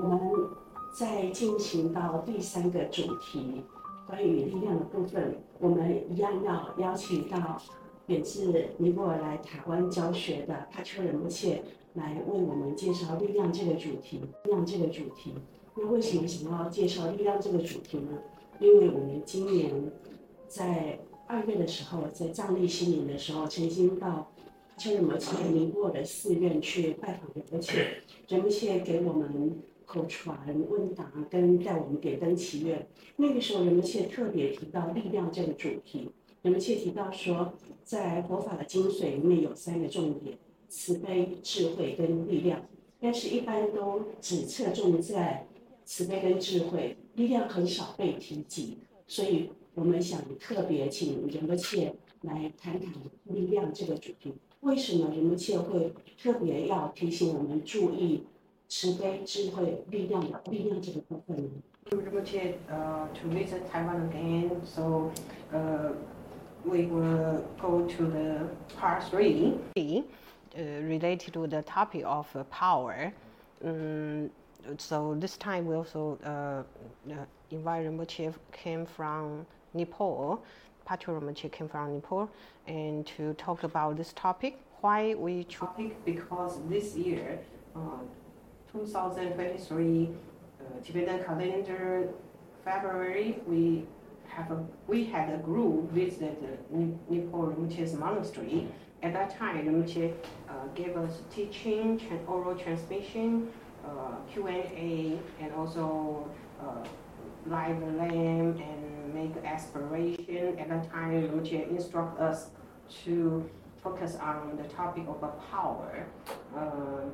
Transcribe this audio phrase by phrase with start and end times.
[0.00, 0.20] 我们
[0.92, 3.64] 在进行到第三个主题，
[4.06, 7.60] 关于力量的部分，我们一样要邀请到
[8.06, 11.62] 远自尼泊尔来台湾教学的帕丘仁波切
[11.94, 14.20] 来为我们介绍力量这个主题。
[14.44, 15.34] 力量这个主题，
[15.74, 18.18] 那为什么想要介绍力量这个主题呢？
[18.60, 19.72] 因为我们今年
[20.46, 24.08] 在二月的时候，在藏历新年的时候，曾经到
[24.68, 27.84] 帕丘仁波切尼泊尔的寺院去拜访仁波切，
[28.28, 29.58] 仁波切给我们。
[29.88, 30.38] 口传
[30.68, 36.10] 问答跟带我们点灯祈愿，那个时候仁波切特别提到力量这个主题。
[36.42, 40.36] 仁波切提到说，在佛法的精髓里面有三个重点：
[40.68, 42.60] 慈悲、智慧跟力量。
[43.00, 45.46] 但是，一般都只侧重在
[45.86, 48.76] 慈悲跟智慧，力量很少被提及。
[49.06, 52.92] 所以我们想特别请仁波切来谈谈
[53.24, 54.34] 力量这个主题。
[54.60, 58.24] 为什么仁波切会特别要提醒我们注意？
[58.67, 61.63] 慈悲、智慧、力量的力量这个部分。
[61.91, 65.11] Uh, to visit Taiwan again, so
[65.53, 65.91] uh,
[66.65, 73.13] we will go to the part three, uh, related to the topic of uh, power.
[73.63, 74.31] Um,
[74.77, 76.63] so this time we also uh,
[77.11, 80.43] uh, invite Rinpoche came from Nepal,
[80.85, 82.29] Patrul Rinpoche came from Nepal,
[82.65, 84.57] and to talk about this topic.
[84.81, 87.39] Why we topic because this year.
[87.75, 87.99] Uh,
[88.72, 90.08] 2023
[90.60, 92.08] uh, Tibetan calendar,
[92.64, 93.84] February, we
[94.26, 98.68] have a, we had a group visit Nepal Rinpoche's monastery.
[99.02, 100.12] At that time, Rinpoche
[100.48, 103.48] uh, gave us teaching, oral transmission,
[103.86, 106.28] uh, Q&A, and also
[106.60, 106.84] uh,
[107.46, 110.58] light the lamp and make aspiration.
[110.58, 112.50] At that time, Rinpoche instruct us
[113.04, 113.48] to
[113.82, 116.06] focus on the topic of power,
[116.56, 116.60] uh,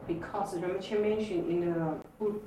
[0.06, 1.96] because Rinpoche mentioned in the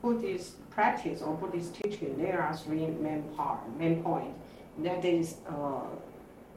[0.01, 4.33] Buddhist practice or Buddhist teaching, there are three main part, main point.
[4.79, 5.81] That is uh,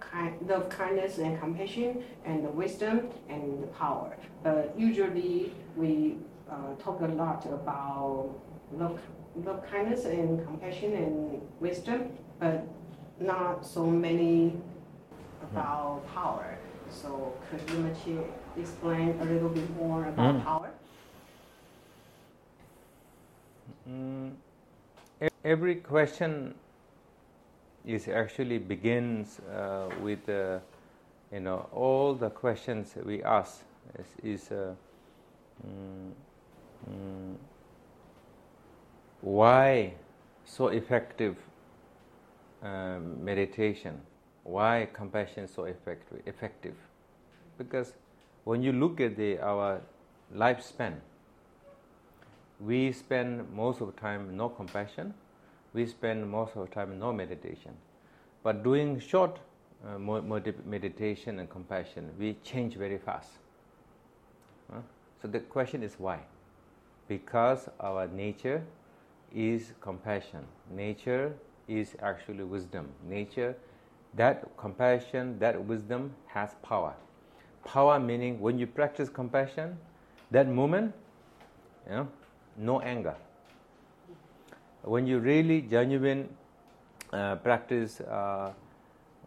[0.01, 4.17] kind, love, kindness, and compassion, and the wisdom and the power.
[4.43, 6.17] But usually we
[6.51, 8.31] uh, talk a lot about
[8.73, 9.01] love,
[9.45, 12.67] love, kindness, and compassion and wisdom, but
[13.21, 14.55] not so many
[15.43, 16.57] about power.
[16.91, 18.19] So could you Machi
[18.57, 20.45] explain a little bit more about mm.
[20.45, 20.71] power?
[23.89, 24.33] Mm,
[25.45, 26.55] every question
[27.87, 30.59] is actually begins uh, with uh,
[31.33, 33.63] you know all the questions we ask
[33.99, 34.75] is, is uh,
[35.67, 36.13] mm,
[36.91, 37.35] mm,
[39.23, 39.95] why
[40.45, 41.37] so effective
[42.63, 44.01] um, meditation
[44.51, 46.23] why compassion is so effective?
[46.27, 46.75] effective?
[47.59, 47.95] Because
[48.45, 49.81] when you look at the, our
[50.35, 50.95] lifespan,
[52.59, 55.15] we spend most of the time no compassion,
[55.73, 57.73] we spend most of the time no meditation.
[58.43, 59.39] But doing short
[59.87, 63.31] uh, meditation and compassion, we change very fast.
[65.21, 66.21] So the question is why?
[67.09, 68.63] Because our nature
[69.35, 70.47] is compassion.
[70.71, 71.35] Nature
[71.69, 72.89] is actually wisdom.
[73.09, 73.55] Nature
[74.15, 76.95] that compassion, that wisdom has power.
[77.65, 79.79] Power meaning when you practice compassion,
[80.31, 80.95] that moment,
[81.87, 82.09] you know,
[82.57, 83.15] no anger.
[84.83, 86.29] When you really genuine
[87.13, 88.53] uh, practice uh,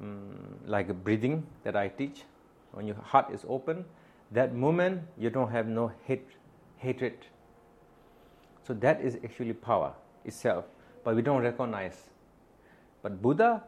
[0.01, 2.23] um, like breathing that I teach,
[2.71, 3.85] when your heart is open,
[4.31, 6.27] that moment you don't have no hate,
[6.77, 7.17] hatred.
[8.67, 9.93] So that is actually power
[10.25, 10.65] itself,
[11.03, 12.09] but we don't recognize.
[13.01, 13.63] But Buddha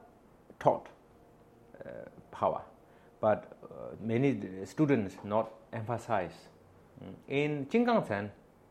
[0.59, 0.87] taught
[2.31, 2.61] power,
[3.21, 6.33] but uh, many students not emphasize.
[7.03, 7.13] Mm.
[7.27, 8.29] In Jinggang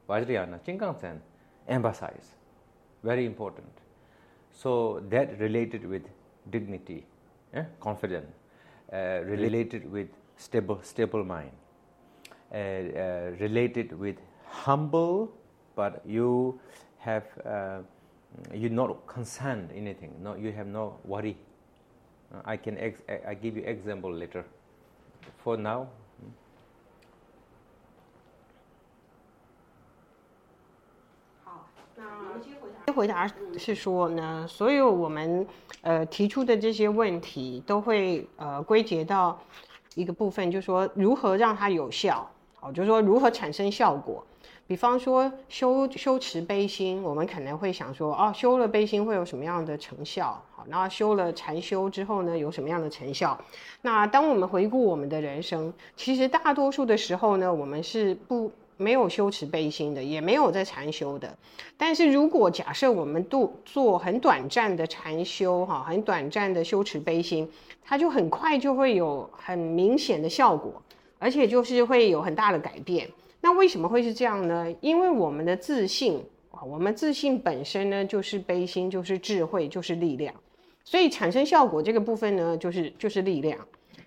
[0.08, 1.20] Vajrayana, Jinggang
[1.68, 2.34] emphasize,
[3.02, 3.72] very important.
[4.52, 6.02] So that related with
[6.50, 7.04] dignity,
[7.54, 7.64] eh?
[7.80, 8.32] confidence,
[8.92, 11.50] uh, related with stable, stable mind,
[12.52, 14.16] uh, uh, related with
[14.46, 15.32] humble,
[15.74, 16.60] but you
[16.98, 17.78] have uh,
[18.52, 20.12] you not concerned anything.
[20.22, 21.36] No, you have no worry
[22.42, 24.44] I can ex I give you example later.
[25.42, 25.86] For now.
[31.44, 31.66] 好，
[32.86, 33.26] 那回答
[33.56, 35.46] 是说呢，所有我们
[35.82, 39.40] 呃提出的这些问题都会呃归结到
[39.94, 44.24] 一个部分，就是说如何让它有效，好，就是说如何产生效果。
[44.66, 50.42] 比方说修修持悲心，我们可能会想说，哦，修了悲心会有什么样的成效？
[50.54, 53.38] 好，那修了禅修之后呢，有什么样的成效？
[53.82, 61.36] 那当我们回顾我们的人生，其实大多数的时候呢，我们是不没有修持悲心的，也没有在禅修的。
[61.76, 67.46] 但是如果假设我们度做很短暂的禅修，哈，很短暂的修持悲心，
[67.84, 70.72] 它就很快就会有很明显的效果，
[71.18, 73.06] 而且就是会有很大的改变。
[73.44, 74.74] 那为什么会是这样呢？
[74.80, 76.24] 因为我们的自信，
[76.66, 80.34] 我们自信本身呢，就是悲心，就是智慧，就是力量，
[80.82, 83.58] 所以产生效果这个部分呢，就是就是力量。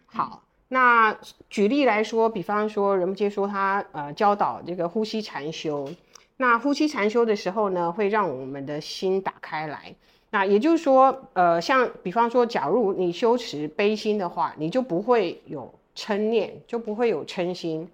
[0.08, 0.42] 好。
[0.70, 1.16] 那
[1.52, 5.88] 举例来说，比方说仁波切说他呃教导这个呼吸禅修，
[6.38, 9.96] 那呼吸禅修的时候呢，会让我们的心打开来。
[10.32, 17.88] 那也就是说，呃，像比方说，假如你修持悲心的话，你就不会有嗔念，就不会有嗔心。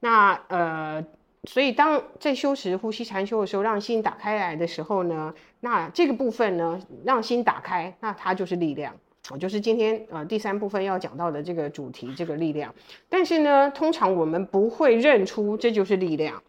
[0.00, 1.04] 那呃，
[1.44, 8.94] 所以当在修持呼吸禅修的时候，让心打开来的时候呢，那这个部分呢，让心打开，那它就是力量。
[9.30, 12.72] 我就是今天呃第三部分要讲到的这个主题，这个力量。
[13.08, 16.40] 但是呢，通常我们不会认出这就是力量，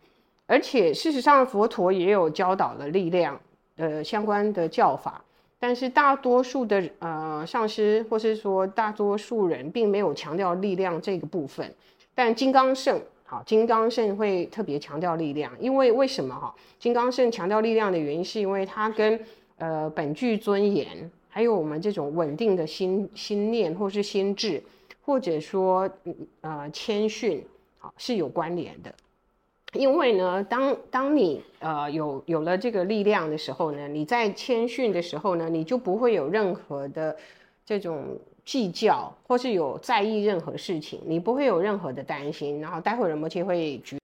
[0.45, 3.39] 而且事实上佛陀也有教导了力量
[3.77, 5.23] 呃相关的教法，
[5.57, 11.73] 但是大多数的呃上师或是说大多数人并没有强调力量这个部分。
[12.13, 16.55] 但金刚圣好，金刚圣会特别强调力量，因为为什么哈？
[16.79, 19.19] 金刚圣强调力量的原因是因为它跟
[19.57, 20.87] 呃本具尊严。
[21.29, 24.63] 还有我们这种稳定的心心念，或是心智，
[25.03, 25.87] 或者说
[26.41, 27.45] 呃谦逊，
[27.77, 28.91] 好是有关联的。
[29.73, 37.15] 因为呢，当当你呃有有了这个力量的时候呢，你在谦逊的时候呢，你就不会有任何的
[37.65, 42.61] 这种计较，或是有在意任何事情，你不会有任何的担心。
[42.61, 43.99] 然后待会儿仁波切会举。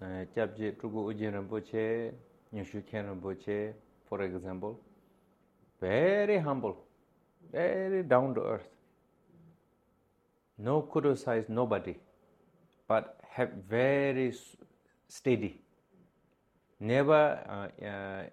[0.00, 2.12] 呃，加吉诸古乌吉仁波切，
[2.50, 3.72] 尼须谦仁波切。
[4.08, 4.74] for example,
[5.80, 6.76] very humble,
[7.52, 8.66] very down to earth,
[10.56, 11.94] no criticize nobody,
[12.88, 13.04] but
[13.36, 14.34] have very
[15.08, 15.60] steady,
[16.80, 18.24] never uh, uh,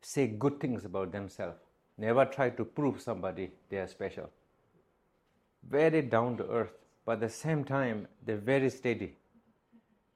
[0.00, 1.58] say good things about themselves,
[1.98, 4.30] never try to prove somebody they are special.
[5.68, 6.72] Very down to earth,
[7.04, 9.16] but at the same time, they're very steady.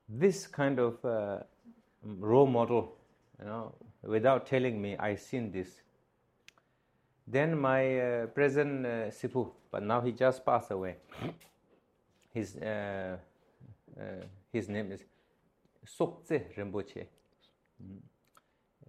[0.08, 1.38] This kind of uh,
[2.02, 2.96] role model
[3.38, 5.68] you know, without telling me, I seen this.
[7.26, 10.96] Then my uh, present uh, Sipu, but now he just passed away.
[12.32, 13.16] His uh,
[13.98, 14.02] uh,
[14.52, 15.04] his name is
[15.86, 17.06] Sokze Rinpoche.
[17.82, 18.00] Mm.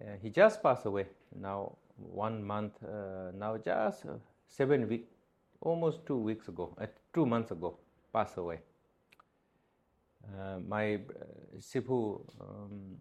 [0.00, 1.06] Uh, he just passed away
[1.40, 4.12] now one month uh, now just uh,
[4.48, 5.08] seven weeks
[5.60, 7.78] almost two weeks ago uh, two months ago
[8.12, 8.58] passed away
[10.34, 10.98] uh, my
[11.58, 12.98] sipu um,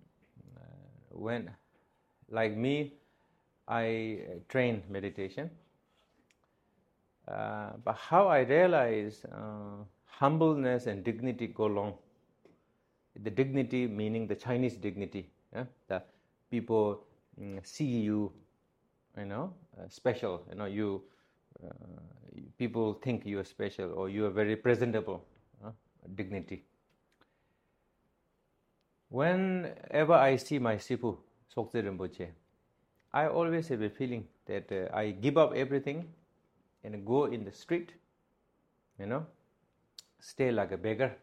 [1.09, 1.49] when,
[2.29, 2.93] like me,
[3.67, 5.49] I train meditation.
[7.27, 11.93] Uh, but how I realize uh, humbleness and dignity go along.
[13.23, 15.29] The dignity meaning the Chinese dignity.
[15.53, 15.63] Yeah?
[15.87, 16.03] The
[16.51, 17.03] people
[17.39, 18.31] mm, see you,
[19.17, 20.43] you know, uh, special.
[20.49, 21.03] You know, you
[21.63, 21.69] uh,
[22.57, 25.23] people think you are special or you are very presentable.
[26.15, 26.63] dignity.
[29.09, 31.17] Whenever I see my Sipu,
[31.55, 32.29] Sokze Rinpoche,
[33.13, 36.07] I always have a feeling that uh, I give up everything
[36.83, 37.93] and go in the street,
[38.99, 39.25] you know,
[40.19, 41.15] stay like a beggar,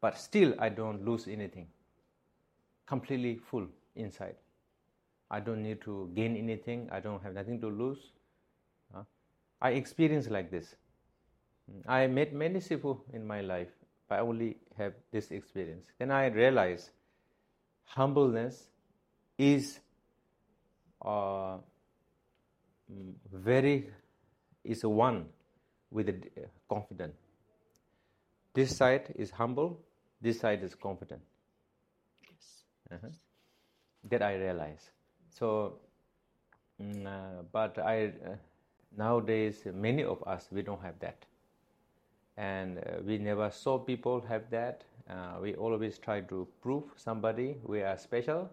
[0.00, 1.68] but still I don't lose anything.
[2.86, 4.36] Completely full inside.
[5.30, 8.12] I don't need to gain anything, I don't have nothing to lose.
[8.94, 9.02] Uh,
[9.60, 10.76] I experience like this.
[11.86, 13.70] I met many Sifu in my life,
[14.08, 15.86] but I only have this experience.
[15.98, 16.90] Then I realize
[17.84, 18.68] humbleness
[19.36, 19.80] is
[21.04, 21.56] uh,
[23.32, 23.90] very
[24.64, 25.26] is one
[25.90, 27.14] with the uh, confident.
[28.54, 29.80] This side is humble.
[30.20, 31.20] This side is confident.
[32.90, 33.08] Uh-huh.
[34.04, 34.90] That I realize.
[35.30, 35.80] So,
[36.80, 38.36] mm, uh, but I uh,
[38.96, 41.26] nowadays many of us we don't have that
[42.36, 44.84] and uh, we never saw people have that.
[45.08, 48.50] Uh, we always try to prove somebody we are special,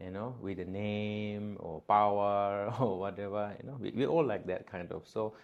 [0.00, 3.54] you know, with a name or power or whatever.
[3.60, 5.02] You know, we, we all like that kind of.
[5.06, 5.34] So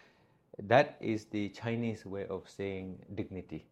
[0.62, 3.66] that is the Chinese way of saying dignity.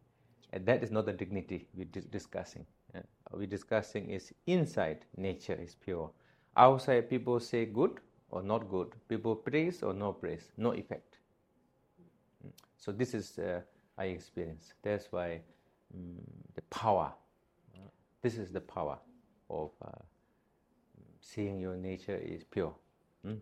[0.53, 2.67] And that is not the dignity we're discussing.
[2.95, 3.01] Uh,
[3.33, 6.11] we're discussing is inside nature is pure.
[6.57, 8.93] Outside people say good or not good.
[9.09, 10.53] People praise or no praise.
[10.57, 11.19] No effect.
[12.77, 13.61] So this is uh,
[13.97, 14.75] I experience.
[14.83, 15.41] That's why
[15.95, 16.17] um,
[16.55, 17.13] the power.
[17.75, 17.89] Uh,
[18.23, 18.99] this is the power
[19.49, 19.91] of uh,
[21.21, 22.75] seeing your nature is pure.
[23.25, 23.41] 嗯。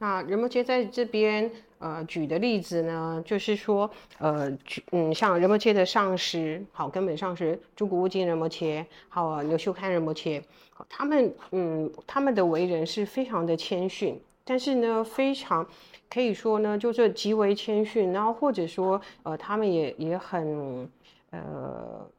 [0.00, 10.42] 那仁波切在这边呃举的例子呢，就是说呃举嗯像仁波切的上师，好根本上师珠谷悟净仁波切，好牛秀堪仁波切，
[10.72, 15.68] 好他们嗯他们的为人是非常的谦逊，但是呢非常
[16.08, 20.90] 可以说呢就是极为谦逊，然后或者说呃他们也也很
[21.30, 22.10] 呃。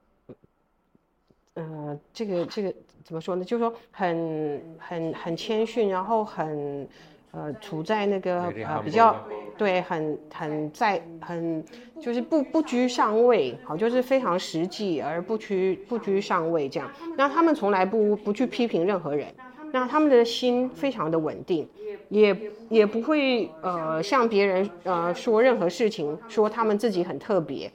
[1.53, 2.73] 呃，这个这个
[3.03, 3.43] 怎么说呢？
[3.43, 6.87] 就是说很很很谦逊，然后很
[7.31, 9.15] 呃处在那个呃比较
[9.57, 11.63] 对，很很在很
[11.99, 16.91] 就是不不居上位，好，就是非常实际而不居不居上位这样。
[17.15, 19.27] 那他们从来不不去批评任何人，
[19.71, 21.67] 那他们的心非常的稳定，
[22.09, 22.35] 也
[22.69, 27.71] 也不会呃向别人呃说任何事情，说他们自己很特别。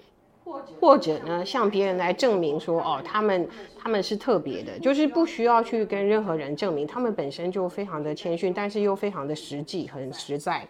[0.80, 3.48] 或者呢，向别人来证明说，哦，他们
[3.78, 10.66] 他们是特别的，就是不需要去跟任何人证明，他们本身就非常的谦逊，但是又非常的实际，很实在。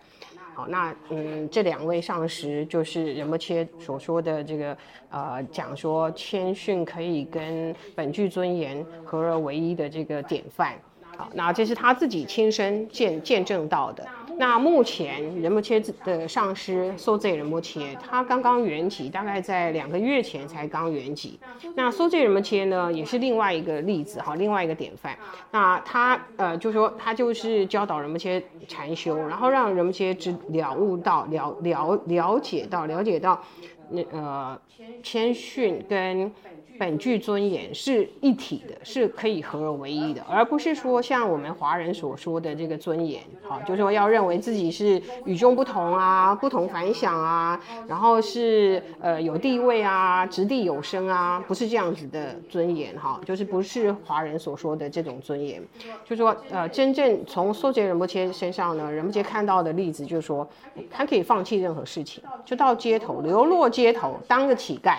[0.54, 4.76] 好，那嗯，这两位上师就是仁波切所说的这个，
[5.10, 10.72] 呃，讲说谦逊可以跟本具尊严合而为一的这个典范。
[11.16, 14.06] 好，那这是他自己亲身见见证到的。
[14.38, 21.38] 那目前仁波切的上师索济仁波切，他刚刚圆寂，大概在两个月前才刚圆寂。
[21.74, 25.16] 那索济仁波切呢，也是另外一个例子哈，另外一个典范。
[25.52, 33.40] 那他呃，就说他就是教导仁波切禅修，然后让仁波切知了悟到了了了解到了解到
[33.88, 34.60] 那呃
[35.02, 36.30] 谦逊跟。
[36.78, 55.62] 本具尊严是一体的，是可以合而为一的，而不是说像我们华人所说的这个尊严，好，就是说要认为自己是与众不同啊，不同凡响啊，然后是呃有地位啊，掷地有声啊，不是这样子的尊严，哈，就是不是华人所说的这种尊严，
[56.04, 60.48] 就是说呃，真正从索杰仁波切身上呢，仁波切看到的例子就是说，
[60.90, 64.98] 他可以放弃任何事情，就到街头流落街头，当个乞丐。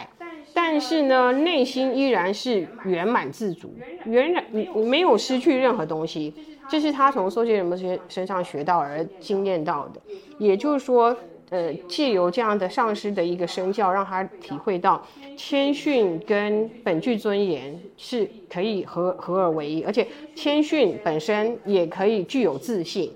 [0.54, 3.74] 但是呢，内心依然是圆满自足，
[4.06, 6.34] 原来你没有失去任何东西，
[6.68, 10.02] 这是他从索杰仁波切身上学到而经验到的。
[10.38, 11.16] 也就是说，
[11.50, 15.06] 呃，借由这样的上师的一个身教，让他体会到
[15.38, 23.14] 谦逊跟本具尊严是可以合合而为一，而且谦逊本身也可以具有自信。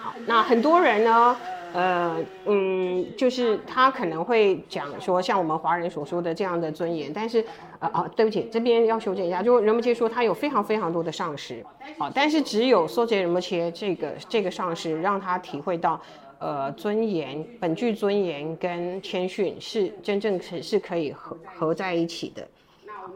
[0.00, 1.36] 好，那很多人呢？
[1.72, 7.44] 呃，嗯，就是他可能会讲说，像我们华人所说的这样的尊严，但是，
[7.78, 11.64] 呃，啊，对不起，这边要修正一下，就仁波切说他有非常非常多的上师，
[11.98, 16.00] 好，但是只有梭杰仁波切这个这个上师让他体会到，
[16.38, 22.46] 呃，尊严、本具尊严跟谦逊是真正是是可以合合在一起的。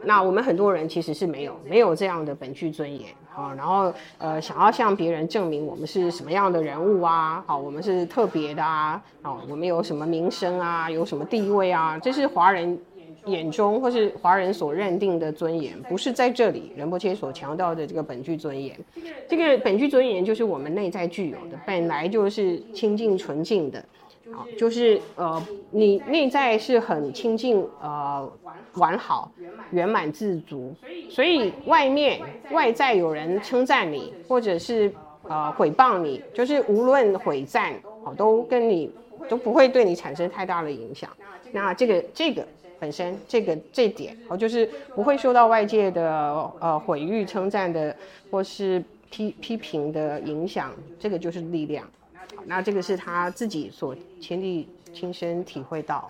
[0.03, 12.77] 那我们很多人其实是没有没有这样的本具尊严啊，然后呃想要向别人证明我们是什么样的人物啊，好，我们是特别的啊，啊，我们有什么名声啊，有什么地位啊，这是华人
[13.25, 18.77] 眼中或是华人所认定的尊严，不是在这里仁波切所强调的这个本具尊严。
[19.27, 23.83] 这个本具尊严就是我们内在具有的，本来就是清净纯净的。
[24.31, 28.31] 好，就是呃，你内在是很清净，呃，
[28.75, 29.31] 完好、
[29.71, 30.73] 圆满、自足，
[31.09, 34.91] 所以外面外在有人称赞你，或者是
[35.23, 37.73] 呃毁谤你，就是无论毁赞，
[38.05, 38.89] 哦，都跟你
[39.27, 41.09] 都不会对你产生太大的影响。
[41.51, 42.47] 那这个这个
[42.79, 47.95] 本身这个这点，哦，就是不会受到外界的呃毁誉称赞的，
[48.31, 51.85] 或是批批评的影响，这个就是力量。
[52.45, 56.09] 那这个是他自己所亲历亲身体会到。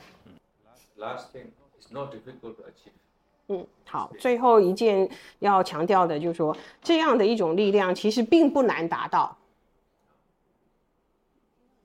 [3.48, 9.38] 嗯，好，最后一件要强调的就是说，这样的一种力量其实并不难达到。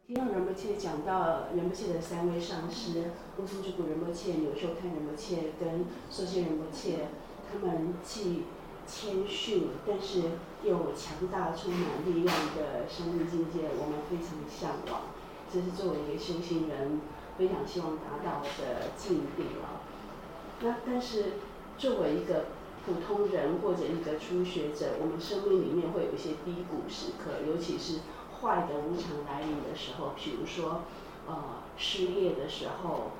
[0.06, 7.08] 听到仁波切讲到仁波切的三位上师，乌苏之谷仁波切、纽秀堪仁波切跟索谢仁波切，
[7.50, 8.44] 他们既
[8.88, 10.22] 谦逊，但是
[10.64, 15.02] 又强大、充满力量的生命境界，我们非常向往。
[15.52, 17.02] 这是作为一个修行人
[17.36, 19.82] 非常希望达到的境地了。
[20.60, 21.34] 那但是
[21.76, 22.46] 作为一个
[22.86, 28.00] 普通人或者一个初学者，我们生命里面会有一些低谷时刻，尤其是
[28.40, 30.80] 坏的无常来临的时候，比如说
[31.26, 33.10] 呃失业的时候，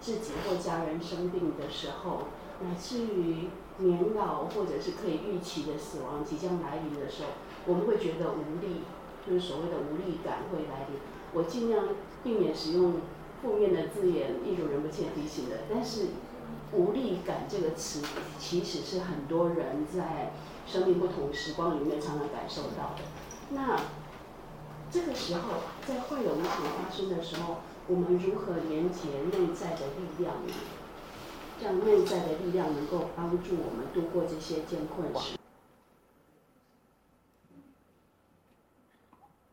[0.00, 2.28] 自己或家人生病的时候，
[2.62, 3.50] 乃至于。
[3.78, 7.28] 年老或者是可以预期的死亡即将来临的时候，
[7.66, 8.82] 我们会觉得无力，
[9.26, 10.98] 就是所谓的无力感会来临。
[11.32, 11.88] 我尽量
[12.24, 12.94] 避免使用
[13.42, 15.58] 负面的字眼，一如人不切提醒的。
[15.72, 16.06] 但是，
[16.72, 18.02] 无力感这个词，
[18.38, 20.32] 其实是很多人在
[20.66, 23.04] 生命不同时光里面常常感受到的。
[23.50, 23.78] 那
[24.90, 25.42] 这个时候，
[25.86, 26.50] 在会有危险
[26.82, 30.52] 发生的时候，我们如何连接内在的力量呢？
[31.61, 35.37] 让内在的力量能够帮助我们度过这些艰困时。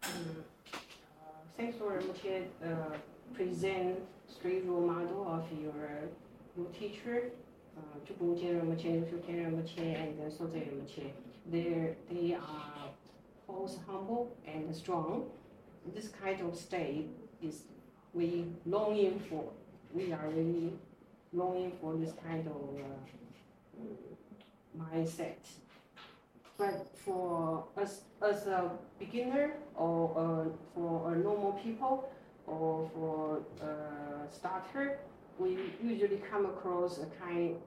[0.02, 0.44] 嗯，
[1.20, 2.92] 呃，Thanks for 目前呃
[3.36, 3.96] present
[4.28, 6.08] three role model of your
[6.56, 7.30] your teacher。
[7.76, 11.14] 呃，就目前目前就天目前 and 所在目前，
[11.50, 12.90] they they are
[13.46, 15.22] both humble and strong.
[15.94, 17.06] This kind of state
[17.40, 17.62] is
[18.12, 19.52] we longing for.
[19.94, 20.72] We are really
[21.35, 23.85] longing for this kind of uh,
[24.77, 25.37] mindset.
[26.57, 32.09] But for us as a beginner or uh, for a normal people
[32.47, 34.99] or for a starter,
[35.37, 37.57] we usually come across a kind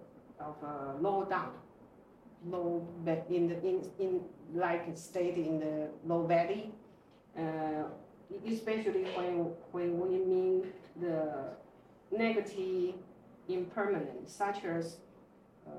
[0.41, 1.53] of a low down,
[2.47, 4.21] low but in the in, in
[4.55, 6.71] like state in the low valley,
[7.37, 7.85] uh,
[8.47, 11.51] especially when when we mean the
[12.11, 12.95] negative
[13.49, 14.97] impermanent, such as
[15.67, 15.71] uh,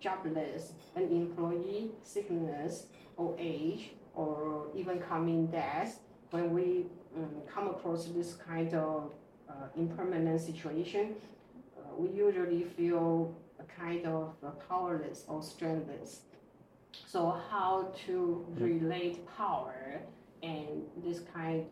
[0.00, 8.34] jobless, unemployed, sickness, or age, or even coming death, when we um, come across this
[8.34, 9.12] kind of
[9.48, 11.14] uh, impermanent situation,
[11.76, 16.22] uh, we usually feel a kind of uh, powerless or strengthless.
[17.06, 20.00] So how to relate power
[20.42, 21.66] and this kind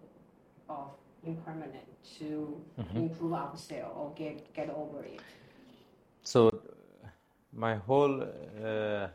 [0.68, 0.90] of
[1.24, 1.86] impermanent
[2.18, 2.96] to mm-hmm.
[2.96, 5.20] improve ourselves or get get over it.
[6.22, 6.62] So,
[7.52, 9.08] my whole uh,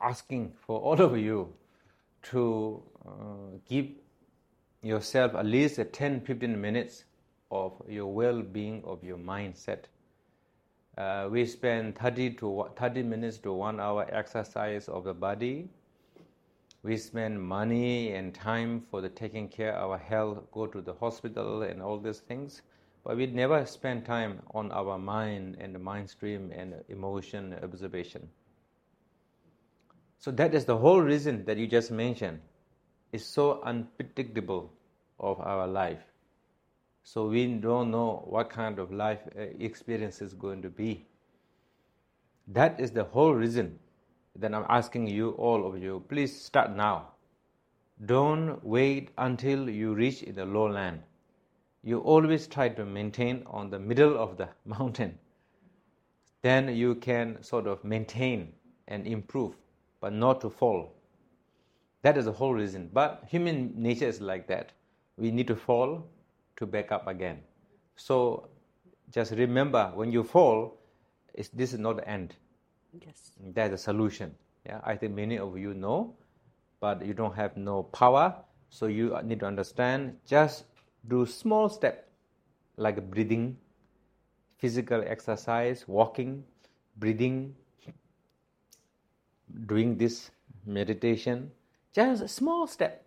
[0.00, 1.52] asking for all of you
[2.30, 3.86] to uh, give
[4.82, 7.04] yourself at least 10 15 minutes
[7.50, 9.84] of your well being, of your mindset.
[10.96, 15.68] Uh, we spend 30 to 30 minutes to one hour exercise of the body
[16.84, 20.92] we spend money and time for the taking care of our health, go to the
[20.92, 22.60] hospital and all these things,
[23.02, 28.28] but we never spend time on our mind and the mind stream and emotion observation.
[30.18, 32.40] So that is the whole reason that you just mentioned.
[33.12, 34.70] It's so unpredictable
[35.18, 36.02] of our life.
[37.02, 41.06] So we don't know what kind of life uh, experience is going to be.
[42.48, 43.78] That is the whole reason
[44.36, 47.12] then I'm asking you, all of you, please start now.
[48.04, 51.02] Don't wait until you reach the lowland.
[51.84, 55.18] You always try to maintain on the middle of the mountain.
[56.42, 58.52] Then you can sort of maintain
[58.88, 59.54] and improve,
[60.00, 60.92] but not to fall.
[62.02, 62.90] That is the whole reason.
[62.92, 64.72] But human nature is like that.
[65.16, 66.06] We need to fall
[66.56, 67.40] to back up again.
[67.96, 68.48] So
[69.10, 70.76] just remember when you fall,
[71.54, 72.34] this is not the end
[73.00, 73.32] Yes.
[73.54, 74.34] That's a solution.
[74.66, 76.14] Yeah, I think many of you know,
[76.80, 78.34] but you don't have no power.
[78.68, 80.16] So you need to understand.
[80.26, 80.64] Just
[81.08, 82.08] do small step,
[82.76, 83.56] like breathing,
[84.58, 86.44] physical exercise, walking,
[86.96, 87.54] breathing,
[89.66, 90.30] doing this
[90.66, 91.50] meditation.
[91.92, 93.04] Just a small step,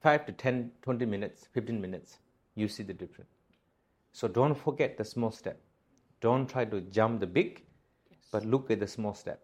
[0.00, 2.18] five to 10, 20 minutes, 15 minutes.
[2.54, 3.30] You see the difference.
[4.12, 5.60] So don't forget the small step.
[6.20, 7.65] Don't try to jump the big
[8.30, 9.38] but look at the small step.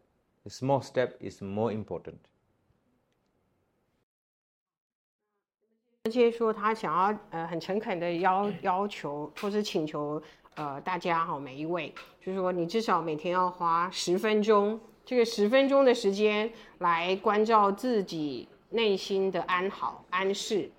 [0.45, 2.17] The small step is more important.
[6.05, 10.21] 而且说他想要呃很诚恳的要要求或是请求
[10.57, 20.71] 呃大家哈每一位，就是说你至少每天要花十分钟，这个十分钟的时间来关照自己内心的安好安适。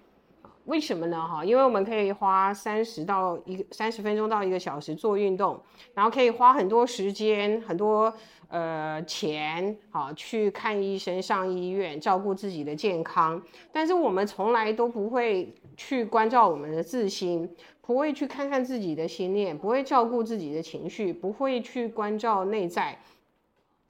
[0.66, 1.28] 为什么呢？
[1.28, 5.62] 哈，因为我们可以花三十到一个三十分钟到一个小时做运动，
[5.94, 8.14] 然后可以花很多时间、很多
[8.48, 13.42] 呃钱，好去看医生、上医院，照顾自己的健康。
[13.74, 22.98] 但是我们从来都不会去关照我们的自心，不会去看看自己的心念，不会照顾自己的情绪，不会去关照内在。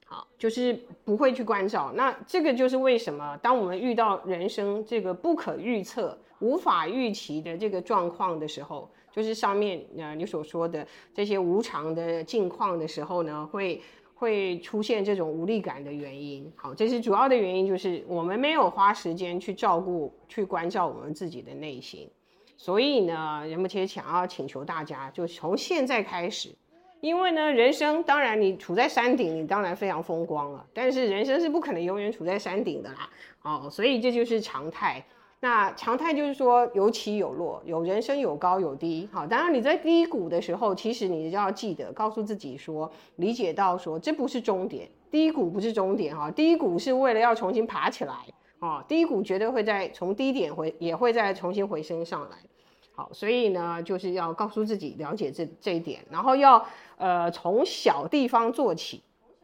[0.06, 0.74] 好，就是
[1.06, 1.92] 不会去关照。
[1.94, 6.18] 那这个就是为什么，当我们遇到人生这个不可预测。
[6.44, 13.82] 无法预期的这个状况的时候，就是上面呃你所说的这些无常的境况的时候呢，会
[14.14, 16.52] 会出现这种无力感的原因。
[16.56, 22.10] 好，这是主要的原因，就是我们没有花时间去照顾、去关照我们自己的内心。
[22.58, 26.50] 所以呢，仁波切想要请求大家，就从现在开始，
[27.02, 33.10] 因为呢，人生当然你处在山顶，你当然非常风光了，但是人生是不可能永远处在山顶的啦。
[33.42, 35.04] 哦，所以这就是常态。
[35.44, 39.10] 那常态就是说有起有落，有人生有高有低。
[39.12, 48.14] 好，当然你在低谷的时候，其实你就要记得告诉自己说，理解到说这不是终点，低谷不是终点哈，低谷是为了要重新爬起来。
[48.60, 52.38] 啊，低谷绝对会再从低点回，也会再重新回升上来。
[52.96, 59.04] 好，所以呢，就是要告诉自己了解这这一点，然后要呃从小地方做起，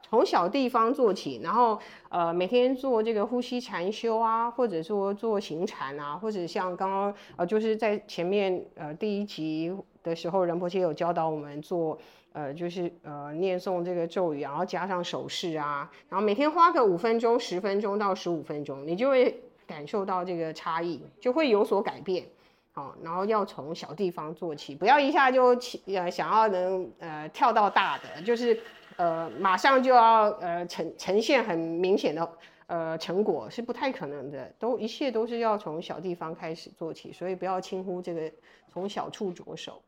[0.10, 11.96] 从小地方做起，然后呃每天做这个呼吸禅修啊，或者说做行禅啊，或者像刚刚呃就是在前面呃第一集的时候，仁波切有教导我们做
[12.34, 22.26] 呃就是呃念诵这个咒语，然后加上手势啊，然后每天花个五分钟、十分钟到十五分钟，你就会感受到这个差异，就会有所改变。
[22.72, 28.60] 好，然后要从小地方做起，不要一下就起呃想要能呃跳到大的，就是
[29.00, 32.30] 呃马上就要呃呈呈现很明显的
[32.68, 38.30] 呃成果是不太可能的，都一切都是要从小地方开始做起，所以不要轻忽这个
[38.68, 39.82] 从小处着手。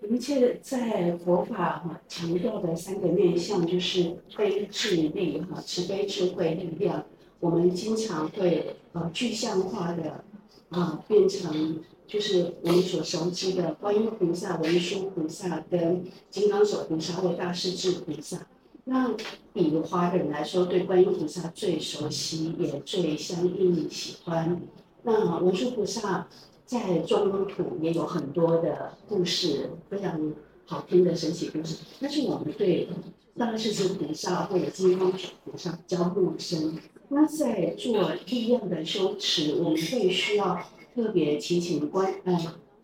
[0.00, 7.04] 我们现在佛法强调的三个面向就是悲智力哈，慈悲智慧力量，
[7.38, 10.24] 我们经常会呃具象化的。
[10.72, 18.46] 啊，变成就是我们所熟知的观音菩萨、文殊菩萨跟金刚手菩萨或大势至菩萨。
[18.84, 19.14] 那
[19.54, 24.60] 以华人来说，对观音菩萨最熟悉，也最相应喜欢。
[25.04, 26.28] 那文殊菩萨
[26.66, 30.34] 在中土也有很多的故事，非常
[30.66, 31.78] 好听的神奇故事。
[31.98, 32.90] 但是我们对
[33.38, 36.78] 大势至菩萨或者金刚手菩萨比较陌生。
[37.08, 40.62] 那在做力量的修持，我们会需要
[40.94, 42.38] 特别祈请观呃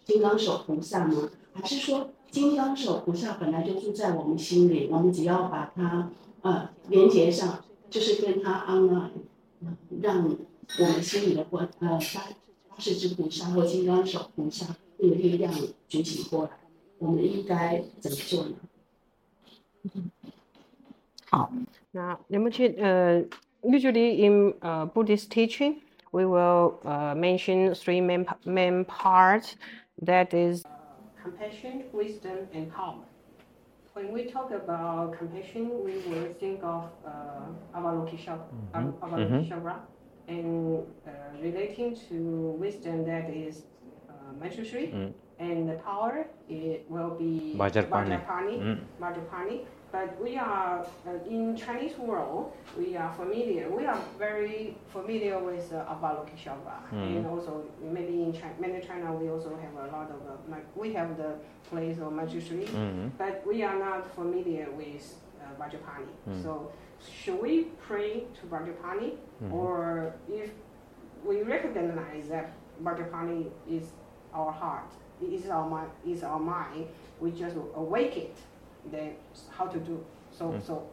[0.04, 1.28] 金刚手菩萨吗？
[1.52, 6.10] 还是说金刚手菩萨本来就住在我们心里，我们只要把它
[6.42, 9.10] 呃连接上，就是跟他安啊，
[10.00, 12.22] 让我们心里的观呃大
[12.68, 14.66] 大势至菩萨或金刚手菩萨
[14.98, 15.52] 那个力量
[15.88, 16.50] 举起过来，
[16.98, 18.54] 我们应该怎么做呢？
[21.30, 21.52] 好，
[21.90, 23.24] 那你们去呃。
[23.60, 25.80] Usually in uh, Buddhist teaching,
[26.12, 29.56] we will uh, mention three main, main parts.
[30.02, 30.64] That is
[31.22, 33.04] compassion, wisdom, and power.
[33.94, 38.38] When we talk about compassion, we will think of uh, Avalokiteshvara,
[38.72, 39.14] mm-hmm.
[39.14, 39.68] mm-hmm.
[40.28, 41.10] and uh,
[41.42, 42.16] relating to
[42.60, 43.64] wisdom, that is
[44.08, 45.12] uh, Manjushri, mm.
[45.40, 48.24] and the power it will be Vajrapani.
[48.24, 48.80] Vajrapani, mm.
[49.00, 52.52] Vajrapani but we are uh, in Chinese world.
[52.76, 53.70] We are familiar.
[53.70, 57.16] We are very familiar with uh, Avalokiteshvara, mm.
[57.16, 60.92] and also maybe in China, mainland China, we also have a lot of uh, we
[60.92, 61.34] have the
[61.70, 63.08] place of Manjushri, mm-hmm.
[63.16, 66.12] but we are not familiar with uh, Vajrapani.
[66.28, 66.42] Mm.
[66.42, 66.70] So,
[67.22, 69.52] should we pray to Vajrapani, mm-hmm.
[69.52, 70.50] or if
[71.24, 73.84] we recognize that Vajrapani is
[74.34, 76.88] our heart, is our mind, is our mind,
[77.20, 78.36] we just awake it
[78.90, 79.12] then
[79.50, 80.04] how to do.
[80.30, 80.66] So mm.
[80.66, 80.86] so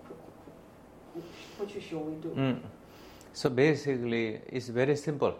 [1.57, 2.29] what should we do?
[2.29, 2.59] Mm.
[3.33, 5.35] So basically, it's very simple.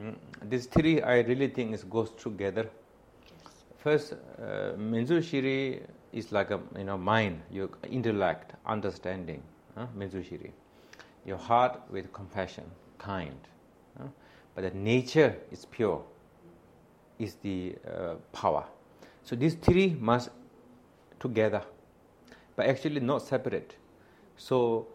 [0.00, 0.14] Mm.
[0.42, 2.68] These three, I really think, is goes together.
[3.78, 5.80] First, uh, Menzushiri
[6.12, 9.42] is like a you know mind, your intellect, understanding.
[9.76, 9.86] Huh?
[9.96, 10.50] Menzushiri,
[11.24, 12.64] your heart with compassion,
[12.98, 13.38] kind.
[13.98, 14.08] Huh?
[14.54, 16.02] But the nature is pure.
[17.18, 18.64] Is the uh, power.
[19.24, 20.30] So these three must
[21.18, 21.62] together
[22.58, 23.76] but actually not separate.
[24.36, 24.88] So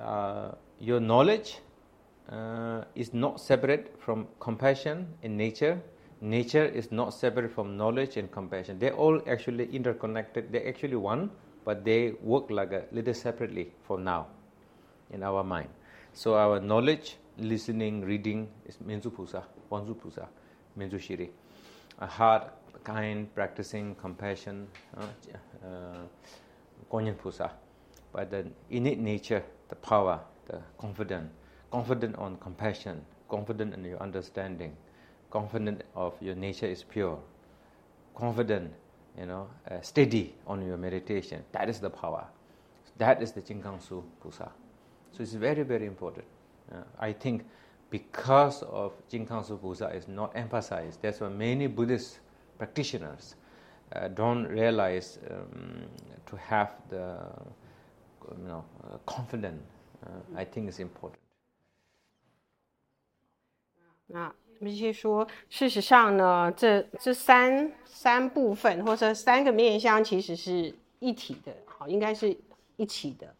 [0.00, 0.50] uh,
[0.80, 1.58] your knowledge
[2.28, 5.80] uh, is not separate from compassion in nature.
[6.20, 8.80] Nature is not separate from knowledge and compassion.
[8.80, 10.50] They're all actually interconnected.
[10.50, 11.30] They're actually one,
[11.64, 14.26] but they work like a little separately for now
[15.12, 15.68] in our mind.
[16.14, 20.26] So our knowledge, listening, reading is Menzu Pusa, Wanzu Pusa,
[20.76, 21.30] Shiri.
[22.00, 22.50] A heart,
[22.82, 24.66] kind, practicing compassion.
[24.96, 26.06] Uh,
[26.90, 27.50] Guanyin Pusa,
[28.12, 31.30] by the innate nature, the power, the confident,
[31.70, 34.76] confident on compassion, confident in your understanding,
[35.30, 37.18] confident of your nature is pure,
[38.14, 38.72] confident,
[39.18, 41.42] you know, uh, steady on your meditation.
[41.52, 42.26] That is the power.
[42.98, 44.50] That is the Jingangsu Pusa.
[45.12, 46.26] So it's very, very important.
[46.72, 47.44] Uh, I think
[47.90, 52.20] because of Jingangsu Pusa is not emphasized, that's why many Buddhist
[52.58, 53.34] practitioners
[53.94, 55.86] uh, don't realize um,
[56.26, 57.16] to have the
[59.06, 59.62] confidence.
[60.04, 61.18] Uh, I think is important.
[64.06, 72.36] 那我们继续说，事实上呢，这这三三部分或者三个面向其实是一体的，好，应该是
[72.76, 73.34] 一起的。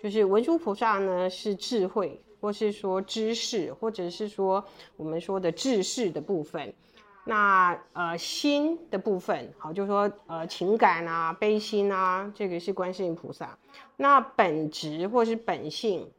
[0.00, 4.64] 就是文殊菩萨呢是智慧，或是说知识，或者是说
[4.96, 6.72] 我们说的智识的部分。
[7.24, 13.58] 那呃心的部分，好，就是说呃情感啊、悲心啊，这个是观世音菩萨。
[13.96, 16.10] 那本质或是本性，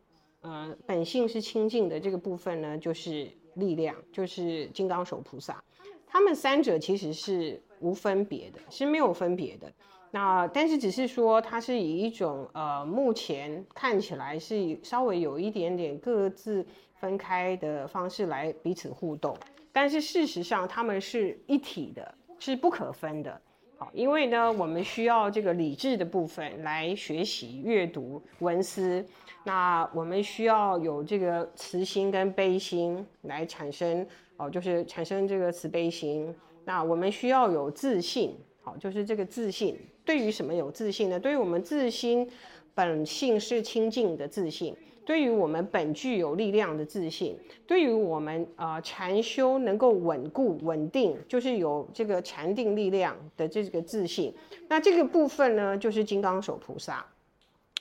[0.41, 5.63] 呃本性是清净的这个部分呢，就是力量，就是金刚手菩萨。
[6.08, 9.72] 他们三者其实是无分别的，是没有分别的。
[10.12, 19.38] 那但是只是说，它是以一种呃，目前看起来是稍微有一点点各自分开的方式来彼此互动，
[19.76, 23.42] 但是事实上他们是一体的，是不可分的。
[23.78, 29.06] 好，因为呢，我们需要这个理智的部分来学习阅读文思，
[29.44, 34.08] 那我们需要有这个慈心跟悲心来产生，
[34.38, 36.34] 哦，就是产生这个慈悲心。
[36.64, 39.78] 那我们需要有自信，好，就是这个自信。
[40.06, 41.20] 对于什么有自信呢？
[41.20, 42.26] 对于我们自心
[42.74, 44.74] 本性是清净的自信，
[45.06, 47.38] 对于我们本具有力量的自信，
[47.68, 54.34] 对于我们啊、呃、禅修能够稳固稳定，就是有这个禅定力量的这个自信。
[54.68, 57.06] 那这个部分呢，就是金刚手菩萨。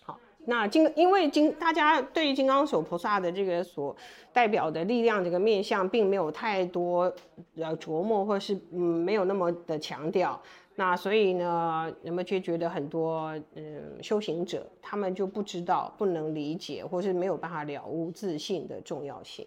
[0.02, 3.96] 好，那金因为金大家对于金刚手菩萨的这个所
[4.32, 7.10] 代表的力量这个面相，并没有太多
[7.56, 10.38] 呃琢磨，或是嗯没有那么的强调。
[10.76, 19.46] 那所以呢，人们就觉得很多嗯修行者，他们就不知道、不能理解，或是没有办法了悟自信的重要性。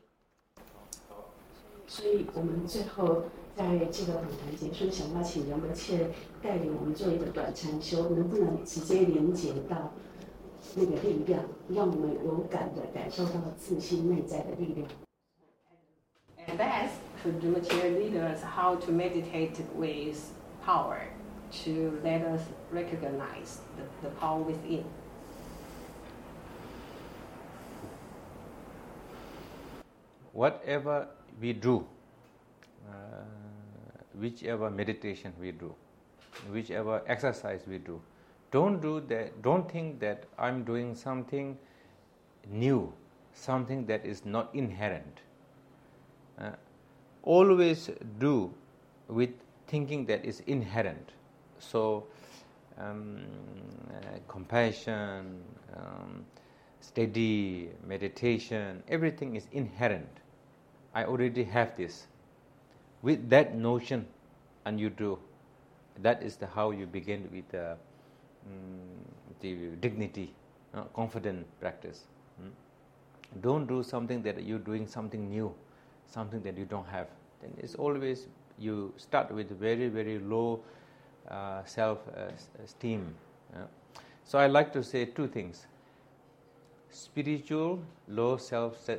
[1.85, 3.23] 所以我们最后
[3.55, 6.09] 在这个访谈结束，想要请人们切
[6.41, 9.91] 带领我们做一个短禅修，能不能直接连接到
[10.75, 14.87] 那个力量，让我们有感的感受到自信内在的力量
[16.47, 20.17] ？And that's for the material leaders how to meditate with
[20.65, 20.99] power.
[21.51, 24.83] To let us recognize the, the power within.
[30.33, 31.07] Whatever
[31.41, 31.85] we do,
[32.87, 32.93] uh,
[34.19, 35.73] whichever meditation we do,
[36.51, 37.99] whichever exercise we do,
[38.51, 39.41] don't do that.
[39.41, 41.57] Don't think that I'm doing something
[42.49, 42.93] new,
[43.33, 45.19] something that is not inherent.
[46.39, 46.51] Uh,
[47.23, 48.53] always do
[49.07, 49.31] with
[49.67, 51.11] thinking that is inherent.
[51.59, 52.05] So,
[52.77, 53.21] um,
[53.89, 55.41] uh, compassion,
[55.75, 56.25] um,
[56.81, 60.07] steady meditation, everything is inherent.
[60.93, 62.07] I already have this.
[63.01, 64.07] With that notion,
[64.65, 65.19] and you do,
[66.01, 67.75] that is the how you begin with uh,
[68.45, 69.05] um,
[69.41, 70.33] the dignity,
[70.73, 72.03] uh, confident practice.
[72.41, 72.51] Mm?
[73.41, 75.53] Don't do something that you're doing something new,
[76.07, 77.07] something that you don't have.
[77.41, 80.61] Then it's always you start with very very low
[81.27, 81.99] uh, self
[82.63, 83.13] esteem.
[83.53, 83.59] Uh,
[84.23, 85.67] so I like to say two things
[86.89, 88.89] spiritual low self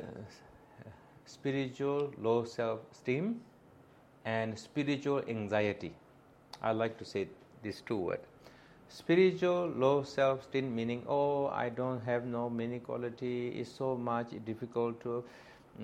[1.25, 3.41] spiritual low self esteem
[4.25, 5.93] and spiritual anxiety.
[6.61, 7.27] I like to say
[7.63, 8.25] these two words.
[8.89, 14.33] Spiritual low self esteem meaning, oh, I don't have no many quality, it's so much
[14.45, 15.23] difficult to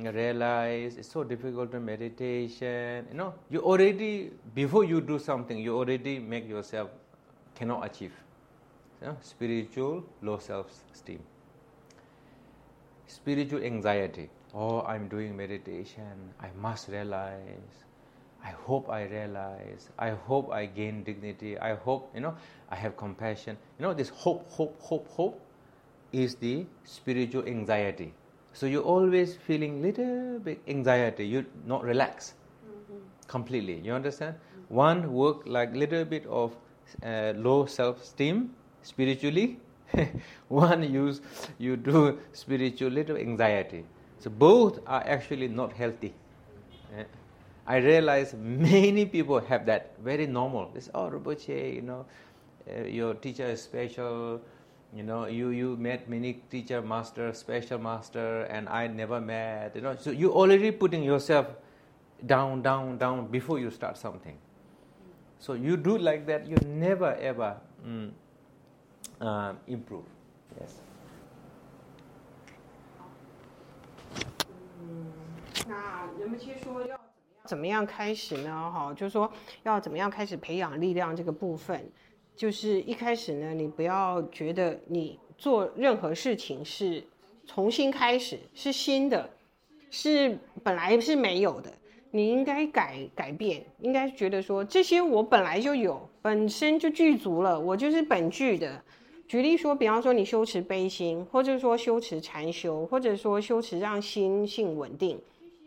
[0.03, 5.75] realize it's so difficult to meditation you know you already before you do something you
[5.77, 6.89] already make yourself
[7.55, 8.13] cannot achieve.
[9.01, 11.19] You know, spiritual low self-esteem.
[13.07, 14.29] Spiritual anxiety.
[14.53, 16.33] Oh i'm doing meditation.
[16.39, 17.83] I must realize.
[18.43, 19.89] I hope i realize.
[19.97, 21.57] I hope i gain dignity.
[21.57, 22.35] I hope you know
[22.69, 23.57] i have compassion.
[23.79, 25.41] You know this hope hope hope hope
[26.11, 28.13] is the spiritual anxiety
[28.55, 31.27] so you're always feeling little bit anxiety.
[31.27, 32.33] You're not relax
[32.65, 32.99] mm-hmm.
[33.27, 33.79] completely.
[33.83, 34.35] You understand?
[34.35, 34.75] Mm-hmm.
[34.75, 36.55] One work like little bit of
[37.03, 39.59] uh, low self-esteem spiritually.
[40.47, 41.21] One use
[41.57, 43.83] you do spiritual little anxiety.
[44.19, 46.13] So both are actually not healthy.
[46.97, 47.03] Uh,
[47.67, 50.71] I realize many people have that very normal.
[50.73, 52.05] This oh Rinpoche, you know,
[52.69, 54.39] uh, your teacher is special
[54.94, 59.80] you know you you met many teacher master special master and i never met you
[59.80, 61.46] know so you already putting yourself
[62.26, 64.36] down down down before you start something
[65.38, 67.56] so you do like that you never ever
[67.86, 68.10] mm,
[69.20, 70.04] uh, improve
[70.60, 70.72] yes
[75.68, 76.98] 那人们其实说要
[77.44, 78.50] 怎么样开始呢？
[78.50, 79.30] 哈，就是说
[79.62, 81.88] 要怎么样开始培养力量这个部分。
[82.35, 87.03] 就是一开始呢，你不要觉得你做任何事情是
[87.45, 89.29] 重新开始，是新的，
[89.89, 91.71] 是本来是没有的。
[92.11, 98.81] 你应该改改变，应该觉得说这些我本来就有，本身就具足了，我就是本具的。
[99.27, 105.19] 举例说，比方说你修持悲心，或者说修持禅修，或者说修持让心性稳定，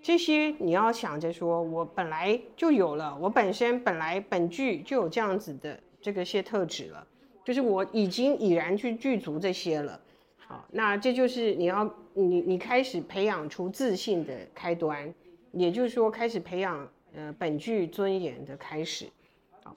[0.03, 5.79] 这些你要想着说我本来就有了，我本身本来本具就有这样子的。
[6.01, 7.07] 这个些特质了，
[7.45, 10.01] 就是我已经已然去具足这些了。
[10.37, 11.85] 好，那这就是你要
[12.15, 15.13] 你你开始培养出自信的开端，
[15.53, 19.07] 也就是说开始培养呃本具尊严的开始，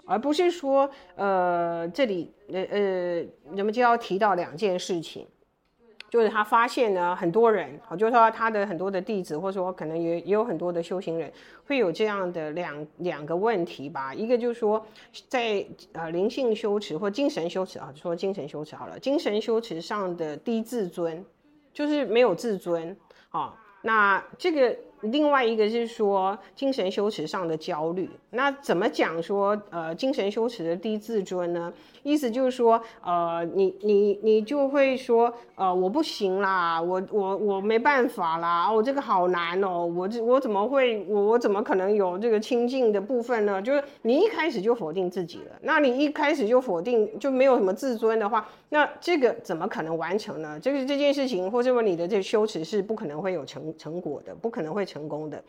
[0.05, 2.79] 而不是说呃这里呃呃
[3.53, 5.27] 人们就要提到两件事情。
[6.11, 11.31] 就是他发现呢，很多人，好，就是说他的很多的弟子，或者说可能也也有很多的修行人，
[11.65, 14.13] 会有这样的两两个问题吧。
[14.13, 14.85] 一个就是说，
[15.29, 21.25] 在呃灵性修持或精神修持啊，说精神修持好了，精神修持上的低自尊，
[21.73, 22.95] 就是没有自尊
[23.29, 23.57] 啊。
[23.81, 24.77] 那这个。
[25.01, 31.73] 另外一个是说精神羞耻上的焦虑，那怎么讲说呃精神羞耻的低自尊呢？
[32.03, 43.61] 意思就是说呃你你你就会说呃我不行啦，我我我没办法啦，我、哦、这个好难哦，我这我怎么会我我怎么可能有这个清净的部分呢？
[43.61, 50.59] 就是你一开始就否定自己了，那你一开始就否定就没有什么自尊的话，那这个怎么可能完成呢？
[50.61, 54.85] 这个这件事情或者说你的这个修持是不可能会有成成果的，不可能会。
[54.91, 55.41] 成功的，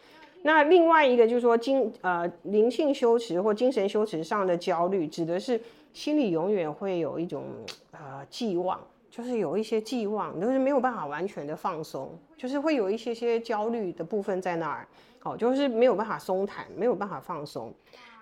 [0.42, 5.60] 那另外一个就是说精呃灵性修持或精神修持上的焦虑，指的是
[5.92, 7.42] 心里永远会有一种
[7.90, 8.78] 呃寄望，
[9.10, 14.86] 就是有一些寄望，就是没有办法完全的放松，就是会有一些些焦虑的部分在那儿，
[15.24, 17.72] 哦，就是没有办法松坦，没有办法放松。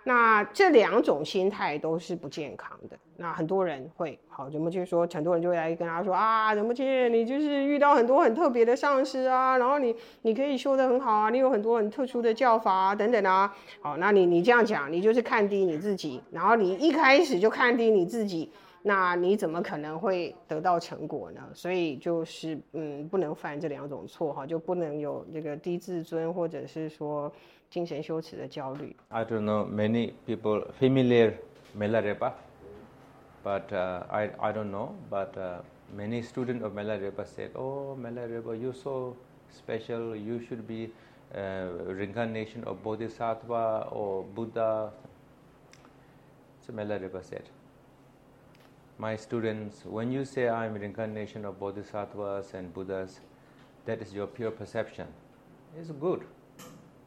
[0.05, 2.97] 那这两种心态都是不健康的。
[3.17, 13.55] 那很多人会好，怎么去说，很多人就会来跟他说啊，怎么去，你就是遇到很多很特别的上司啊，然后你你可以修得很好啊，你有很多很特殊的教法啊，等等啊。
[13.83, 18.51] 好，那你你这样讲，你就是看低你自己，然后你一开始就看低你自己，
[18.83, 21.41] 那你怎么可能会得到成果呢？
[21.55, 27.33] 所以就是嗯，不能犯这两种错哈，就不能有这个低自尊，或者是说。
[27.71, 28.97] 精神羞耻的焦虑。
[29.11, 31.35] I don't know many people familiar
[31.79, 32.33] Milarepa,
[33.45, 34.97] but uh, I I don't know.
[35.09, 35.61] But uh,
[35.97, 39.15] many students of Milarepa said, "Oh, Milarepa, you're so
[39.53, 40.17] special.
[40.17, 40.91] You should be
[41.33, 44.91] uh, reincarnation of Bodhisattva or Buddha."
[46.67, 47.45] So Milarepa said,
[49.07, 53.21] "My students, when you say I'm reincarnation of Bodhisattvas and Buddhas,
[53.87, 55.09] that is your pure perception.
[55.79, 56.27] It's good."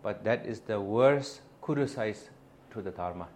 [0.03, 2.29] but that is the worst criticize
[2.71, 3.27] to the Dharma.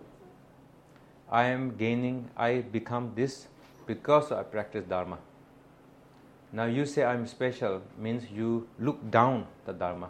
[1.31, 3.47] I am gaining, I become this
[3.85, 5.17] because I practice Dharma.
[6.51, 10.09] Now you say I'm special means you look down the Dharma.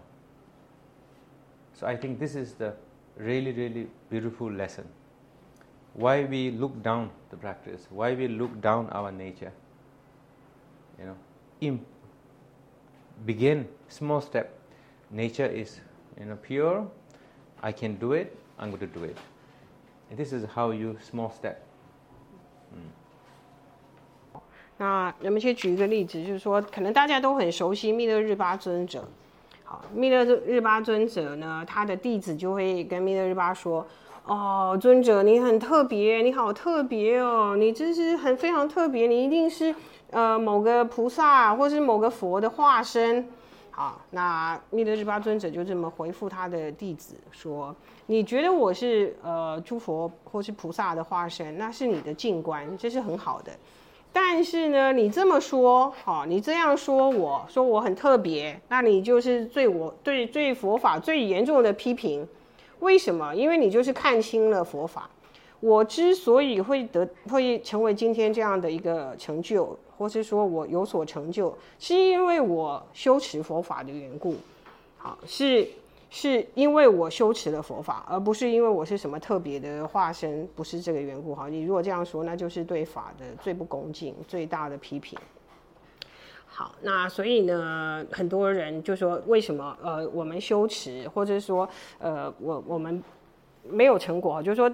[1.73, 2.73] So I think this is the
[3.17, 4.87] really, really beautiful lesson
[5.96, 9.52] Why we look down the practice, why we look down our nature.
[10.98, 11.16] You know,
[11.60, 11.80] in
[13.26, 14.58] begin small step.
[15.10, 15.80] Nature is
[16.18, 16.86] you know, pure,
[17.62, 19.16] I can do it, I'm going to do it.
[20.10, 21.56] And this is how you small step.
[22.72, 22.88] 嗯，
[24.78, 29.06] 那我们先举一个例子，就是说，可能大家都很熟悉密勒日巴尊者。
[29.64, 33.86] 好，密勒日巴尊者呢，他的弟子就会跟密勒日巴说：“
[34.27, 39.73] 哦，尊者，你很特别，你好特别哦，你真是很非常特别，你一定是
[40.11, 43.25] 呃某个菩萨或是某个佛的化身。”
[43.71, 47.73] 好，那密勒日巴尊者就这么回复他的弟子说
[48.07, 53.51] ：“你觉得我是呃诸佛或是菩萨的化身，那是你的静观，这是很好的。
[54.11, 62.27] 但是呢，你这么说，好，你这样说我说我很特别，那你就是对我对对佛法最严重的批评。
[62.79, 63.33] 为什么？
[63.35, 65.09] 因为你就是看清了佛法。
[65.59, 74.35] 我之所以会得会成为今天这样的一个成就。”或是说我有所成就，是因为我修持佛法的缘故，
[74.95, 75.67] 好，是
[76.11, 81.33] 是因为我修持了佛法，而不是因为我是什么特别的化身，不是这个缘故。
[81.33, 85.17] 好，你如果这样说，那就是对法的最不恭敬、最大的批评。
[86.57, 93.03] 好，那所以呢，很多人就说，为什么呃我们修持，或者说呃我我们
[93.69, 94.67] 没有成果，就是说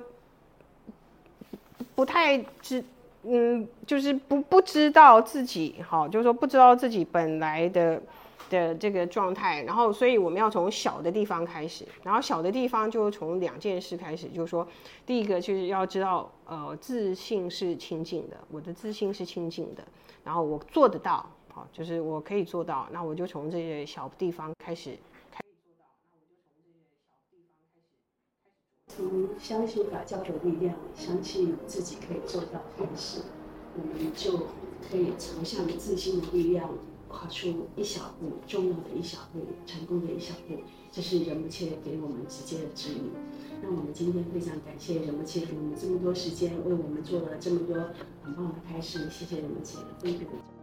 [1.94, 2.82] 不太知。
[3.26, 8.02] 嗯，就是不不知道自己，好，就是说不知道自己本来的
[8.50, 14.66] 的这个状态，然后所以我们要从小的地方开始，然后小的地方就从两件事开始，就是说
[15.06, 19.84] 第一个就是要知道，呃，自信是清净的，我的自信是清净的，
[20.26, 24.98] 然后我做得到，好，就是我可以做到，那我就从这些小地方开始。
[28.88, 33.22] 从相信法教的力量，相信自己可以做到开始，
[33.76, 34.48] 我们就
[34.90, 36.70] 可以朝向自信的力量
[37.08, 40.58] 跨出一小步，重要的一小步，成功的一小步。
[40.92, 43.12] 这是仁波切给我们直接的指引。
[43.62, 47.76] 那我们今天非常感谢仁波切给我们这么多时间，为我们做了这么多
[48.24, 49.10] 很棒的开示。
[49.10, 50.63] 谢谢仁波切，谢谢。